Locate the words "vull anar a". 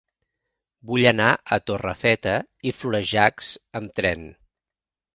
0.91-1.59